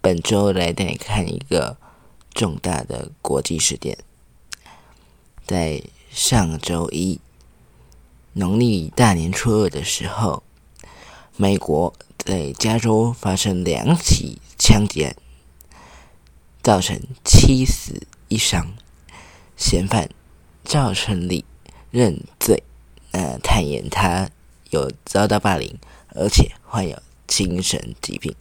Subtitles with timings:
[0.00, 1.76] 本周来带你看一个
[2.32, 3.98] 重大的国际事件，
[5.46, 7.20] 在上周一
[8.32, 10.42] 农历大年初二的时候，
[11.36, 15.16] 美国在加州发生两起枪击案，
[16.62, 18.72] 造成七死一伤。
[19.56, 20.08] 嫌犯
[20.64, 21.44] 赵春丽
[21.90, 22.62] 认罪，
[23.10, 24.30] 呃，坦言他
[24.70, 25.78] 有遭到霸凌，
[26.14, 28.34] 而且患有精神疾病。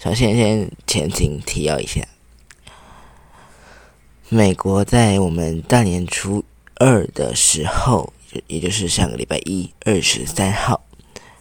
[0.00, 2.06] 首先，先前情提要一下，
[4.28, 6.44] 美国在我们大年初
[6.76, 8.12] 二的时候，
[8.46, 10.84] 也就是上个礼拜一，二十三号，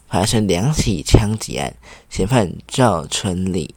[0.09, 1.75] 发生两起枪击案，
[2.09, 3.75] 嫌犯赵春丽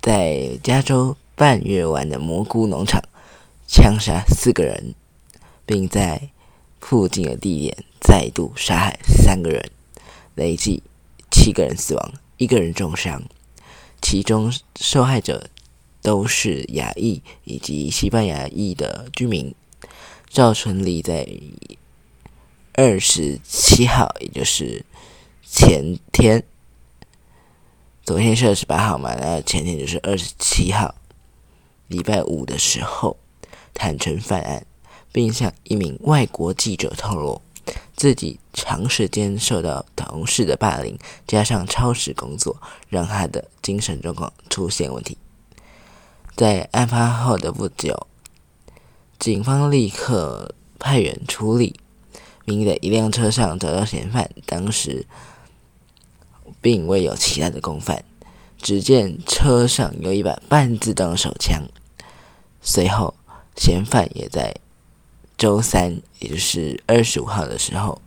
[0.00, 3.00] 在加州半月湾的蘑菇农场
[3.68, 4.96] 枪杀四个人，
[5.64, 6.30] 并在
[6.80, 9.70] 附近的地点再度杀害三个人，
[10.34, 10.82] 累计
[11.30, 12.12] 七个人死亡。
[12.42, 13.22] 一个人重伤，
[14.00, 15.48] 其中受害者
[16.02, 19.54] 都是亚裔以及西班牙裔的居民。
[20.28, 21.24] 赵春丽在
[22.72, 24.84] 二十七号，也就是
[25.44, 26.42] 前天，
[28.02, 30.96] 昨天是二十八号嘛，那前天就是二十七号，
[31.86, 33.16] 礼拜五的时候
[33.72, 34.66] 坦诚犯案，
[35.12, 37.40] 并向一名外国记者透露。
[38.02, 45.16] 自己长时间受到同事的霸凌，加上超时工作，让他的精神状况出现问题。
[46.34, 48.08] 在案发后的不久，
[49.20, 51.78] 警方立刻派员处理，
[52.44, 54.28] 并在一辆车上找到嫌犯。
[54.46, 55.06] 当时
[56.60, 58.04] 并未有其他的共犯，
[58.58, 61.62] 只见车上有一把半自动手枪。
[62.60, 63.14] 随后，
[63.56, 64.56] 嫌犯也在。
[65.38, 68.00] 周三，也就是二十五号的时候，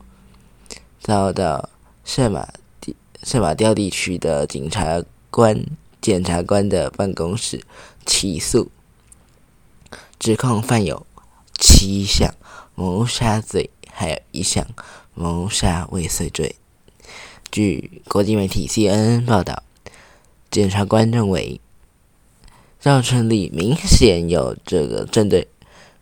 [1.05, 1.69] 遭到
[2.03, 2.47] 圣马
[2.81, 5.63] 地圣马刁地区的警察官
[6.01, 7.63] 检察官的办公室
[8.07, 8.71] 起诉，
[10.17, 11.05] 指控犯有
[11.59, 12.33] 七项
[12.73, 14.65] 谋杀罪，还有一项
[15.13, 16.55] 谋杀未遂罪。
[17.51, 19.61] 据国际媒体 CNN 报道，
[20.49, 21.61] 检察官认为
[22.79, 25.47] 赵春丽明显有这个针对。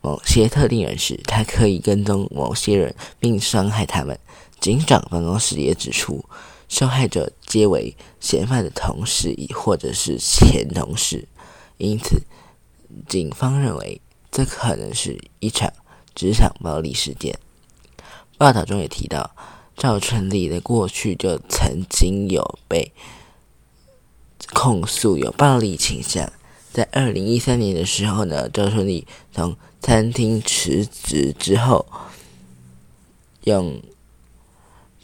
[0.05, 4.19] 某些特定人士，他可以跟踪某些人并伤害他们。
[4.63, 6.23] 警长办公室也指出，
[6.69, 11.27] 受害者皆为嫌犯的同事，亦或者是前同事。
[11.77, 12.21] 因此，
[13.09, 13.99] 警方认为
[14.31, 15.73] 这可能是一场
[16.15, 17.37] 职场暴力事件。
[18.37, 19.35] 报道中也提到，
[19.75, 22.93] 赵春丽的过去就曾经有被
[24.53, 26.31] 控诉有暴力倾向。
[26.71, 31.85] 在二零一三年的时候呢，赵春丽从餐厅辞职之后，
[33.43, 33.81] 用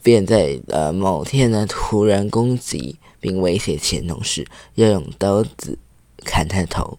[0.03, 4.45] 便在呃某天呢突然攻击并威胁前同事，
[4.75, 5.77] 要用刀子
[6.23, 6.97] 砍他头。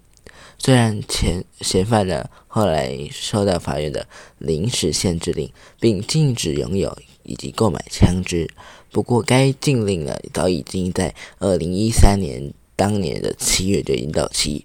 [0.58, 4.06] 虽然前嫌犯呢后来收到法院的
[4.38, 8.48] 临时限制令，并禁止拥有以及购买枪支，
[8.90, 12.52] 不过该禁令呢早已经在二零一三年。
[12.76, 14.64] 当年的七月就已经到期，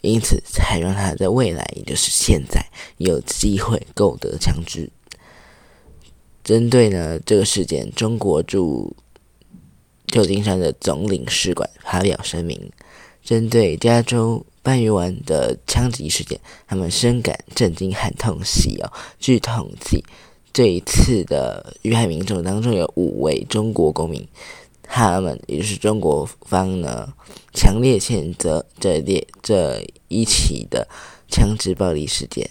[0.00, 2.60] 因此才让他在未来，也就是现在
[2.96, 4.90] 有机会购得枪支。
[6.46, 8.94] 针对呢这个事件，中国驻
[10.06, 12.70] 旧金山的总领事馆发表声明，
[13.24, 18.92] 针对加州半月湾的枪击事件，他们深感震惊和痛惜哦。
[19.18, 20.04] 据统计，
[20.52, 24.24] 这一次的遇害民众当中有五位中国公民。
[24.84, 27.12] 他们也是中国方呢，
[27.52, 30.86] 强烈谴责这列这一起的
[31.28, 32.48] 枪支暴力事件，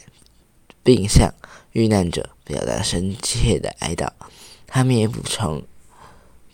[0.84, 1.34] 并向
[1.76, 4.10] 遇难者表达深切的哀悼。
[4.66, 5.62] 他们也补充，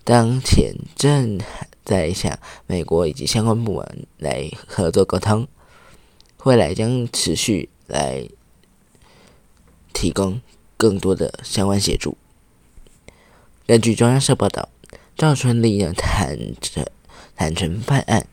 [0.04, 1.40] 当前正
[1.86, 2.38] 在向
[2.68, 5.48] 美国以及相关部门来合作沟通，
[6.44, 8.28] 未来将持续来
[9.94, 10.42] 提供
[10.76, 12.18] 更多的相关协助。
[13.68, 14.68] 根据中央社报道。
[15.18, 16.84] 赵春丽呢坦诚
[17.36, 18.26] 坦诚犯案，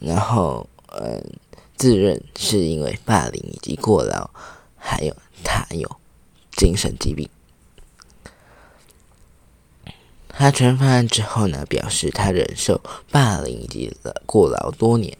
[0.00, 1.22] 然后嗯
[1.76, 4.28] 自认是因为霸凌以及过劳，
[4.80, 6.00] 还有他有
[6.56, 7.28] 精神疾病。
[10.28, 12.80] 他承认犯之后呢，表示他忍受
[13.10, 13.94] 霸凌以及
[14.26, 15.16] 过劳多年，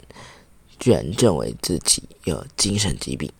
[0.79, 3.31] 居然认为自己有精神疾病。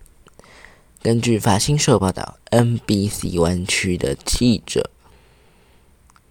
[1.03, 4.91] 根据法新社报道，NBC 湾区的记者。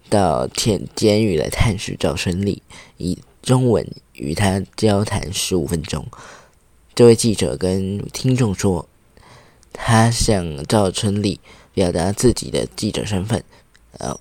[0.08, 2.64] 到监监狱来探视赵春丽，
[2.96, 6.04] 以中文与他交谈十五分钟。
[6.96, 8.88] 这位记者跟听众说，
[9.82, 11.40] 他向赵春丽
[11.72, 13.42] 表达自己的记者身份，
[13.98, 14.20] 呃，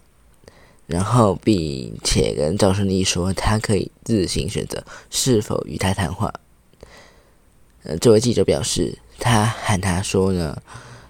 [0.88, 6.34] 然后并且跟赵春丽说，他可以自行选择是否与他谈话。
[7.84, 10.62] 呃，这位记者表示，他喊他说呢，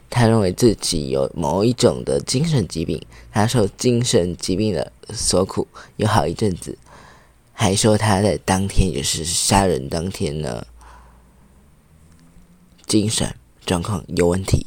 [0.09, 2.99] 他认为自己有某一种的精神疾病，
[3.31, 5.67] 他受精神疾病的所苦
[5.97, 6.75] 有好一阵子，
[7.53, 10.65] 还说他在当天也是杀人当天呢，
[12.87, 13.33] 精神
[13.69, 14.65] 状况有问题。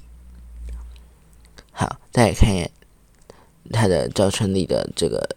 [1.72, 2.70] 好，再来看一眼。
[3.72, 5.36] 他的赵春丽的这个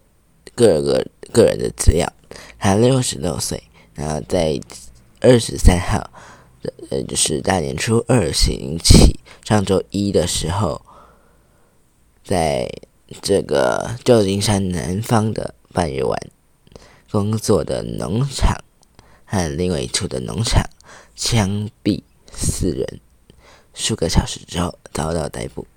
[0.54, 2.14] 个人个个人的资料，
[2.60, 3.64] 他六十六岁，
[3.96, 4.62] 然后在
[5.20, 6.12] 二十三号，
[6.92, 10.86] 呃，就是大年初二星期上周一的时候，
[12.24, 12.70] 在
[13.20, 16.20] 这个旧金山南方的半月湾
[17.10, 18.62] 工作的农场
[19.26, 20.64] 和另外一处的农场
[21.16, 23.00] 枪毙四人，
[23.76, 25.68] 数个小时之后遭到逮捕。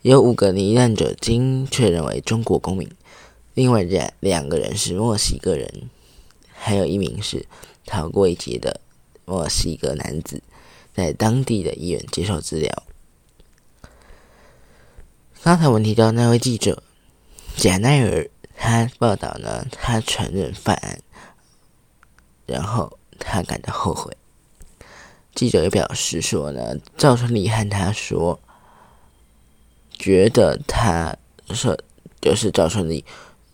[0.00, 2.90] 有五个罹难者经确认为中国公民，
[3.54, 5.88] 另外两两个人是墨西哥人，
[6.52, 7.46] 还有一名是
[7.86, 8.80] 逃过一劫的
[9.24, 10.42] 墨西哥男子，
[10.92, 12.82] 在当地的医院接受治疗。
[15.44, 16.82] 刚才我们提到那位记者
[17.56, 21.00] 贾奈尔，他报道呢，他承认犯案，
[22.46, 24.16] 然后他感到后悔。
[25.34, 28.38] 记者也表示说呢，赵春丽和他说。
[29.98, 31.16] 觉得他
[31.50, 31.78] 说
[32.20, 33.04] 就是赵春丽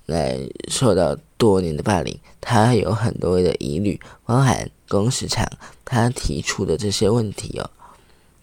[0.06, 0.38] 来
[0.68, 5.46] 受到多年的霸凌，他有很多的疑虑，包含工时长，
[5.84, 7.68] 他提出的这些问题哦，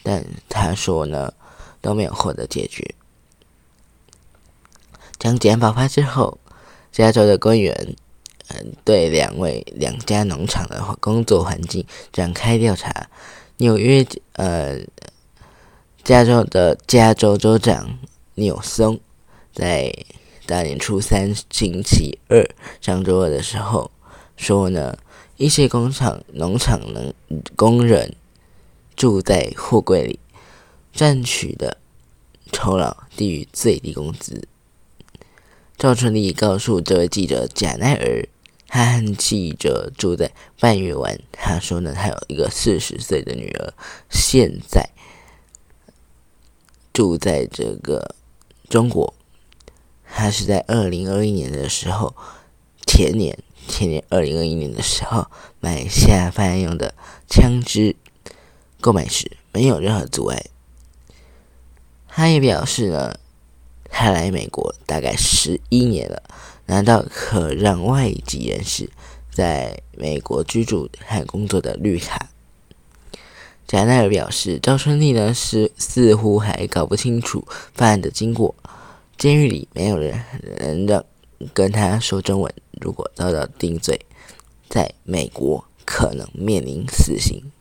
[0.03, 1.33] 但他说呢
[1.81, 2.93] 都没有获得解决。
[5.17, 6.37] 将检爆发之后，
[6.91, 7.95] 加州的官员
[8.49, 13.09] 嗯对两位两家农场的工作环境展开调查，
[13.57, 14.79] 纽约呃。
[16.03, 17.97] 加州的加州州长
[18.35, 18.99] 纽松
[19.51, 19.91] 在
[20.45, 22.47] 大年初三星期二
[22.79, 23.89] 上周二的时候
[24.37, 24.95] 说呢，
[25.37, 27.11] 一些工厂农场能
[27.55, 28.15] 工人
[28.95, 30.19] 住在货柜里，
[30.93, 31.77] 赚取的
[32.51, 34.47] 酬劳低于最低工资。
[35.75, 38.27] 赵春丽告诉这位记者贾奈尔，
[38.67, 41.19] 他和记者住在半月湾。
[41.31, 43.73] 他说呢，他有一个四十岁的女儿，
[44.09, 44.89] 现在。
[46.93, 48.15] 住在这个
[48.69, 49.13] 中国，
[50.09, 52.15] 他是在二零二一年的时候，
[52.87, 55.27] 前年前年二零二一年的时候
[55.59, 56.95] 买下犯案用的
[57.27, 57.97] 枪支，
[58.79, 60.45] 购买时没有任何阻碍。
[62.07, 63.19] 他也表示呢，
[64.05, 66.21] 他来美国大概十一年了，
[66.67, 68.87] 难道可让外籍人士
[69.31, 72.29] 在美国居住和工作的绿卡。
[73.65, 78.53] 贾奈尔表示，赵春丽呢是似乎还搞不清楚犯案的经过。
[79.17, 80.23] 监狱里没有人
[80.59, 81.03] 能让
[81.51, 82.53] 跟他说中文。
[82.79, 83.99] 如果遭到定罪，
[84.69, 87.51] 在美国可能面临死刑。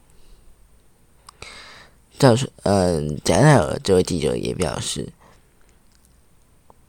[2.18, 5.10] 赵春，嗯，贾奈尔这位记者也表示，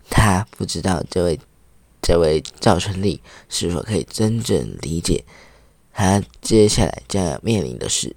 [0.09, 1.39] 他不知道这位
[2.01, 5.23] 这位赵春丽是否可以真正理解
[5.93, 8.15] 他接下来将要面临的事。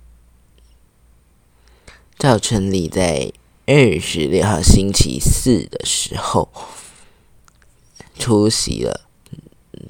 [2.19, 3.33] 赵春丽在
[3.67, 6.49] 二十六号星期四的时候
[8.19, 9.09] 出席了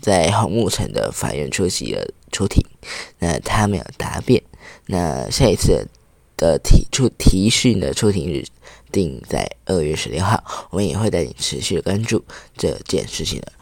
[0.02, 2.62] 在红木城的法院出席了出庭，
[3.18, 4.42] 那他没有答辩。
[4.86, 5.88] 那下一次
[6.36, 8.44] 的提出提讯的出庭日
[8.90, 12.24] 定在二月十六号，我们也会带你持续关注
[12.56, 13.52] 这件事情的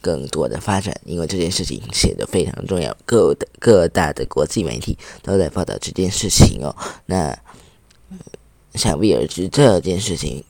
[0.00, 6.74] 更多的发展，因为这件事情写的非常重要，各的各大的国际媒体都在报道这件事情哦。
[7.06, 7.36] 那
[8.74, 10.44] 想必而知，这件事情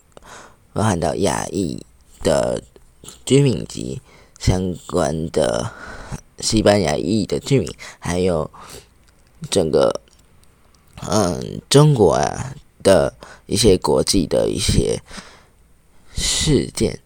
[0.73, 1.85] 包含到亚裔
[2.23, 2.63] 的
[3.25, 4.03] 居民及
[4.39, 5.73] 相关的
[6.41, 8.51] 西班牙裔的居民，还有
[9.49, 10.01] 整个
[11.09, 12.55] 嗯中国啊
[12.87, 13.13] 的
[13.47, 15.03] 一些国际的一些
[16.15, 17.01] 事件，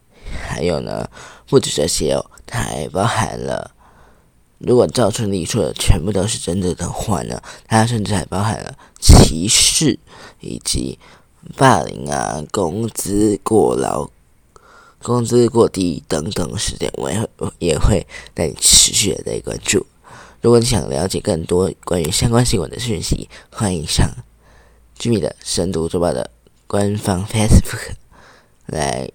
[0.47, 1.09] 还有呢
[1.49, 3.71] 不止这些哦，它还包含了。
[4.59, 9.97] 如果赵春丽说的全部都是真的的话呢，它甚至还包含了歧视
[10.39, 10.99] 以及
[11.57, 14.07] 霸凌啊、工资过劳、
[15.01, 19.87] 工资过低等等事件，我也会也会带你持续的在关注。
[20.41, 24.07] 如果你想了解更多关于相关新闻的讯息，欢迎上
[25.01, 26.29] 居米的深度周报的
[26.67, 27.93] 官方 Facebook
[28.67, 29.09] 来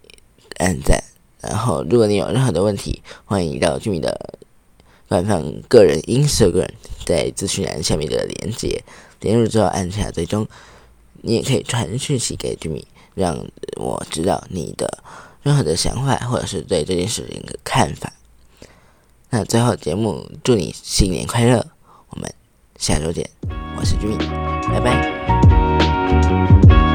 [0.56, 1.00] 按赞。
[1.40, 4.34] 然后，如果你有任何的问题，欢迎到居米的。
[5.08, 6.68] 官方个人 Instagram
[7.04, 8.82] 在资讯栏下面的连接，
[9.20, 10.48] 点入之后按下追踪，
[11.22, 12.82] 你也可以传讯息给 Jimmy，，
[13.14, 15.04] 让我知道你的
[15.44, 18.12] 任何的想法，或者是对这件事情的看法。
[19.30, 21.64] 那最后节目，祝你新年快乐！
[22.08, 22.28] 我们
[22.76, 23.30] 下周见，
[23.78, 24.18] 我是 Jimmy，，
[24.68, 25.55] 拜拜。
[26.08, 26.85] Thank you.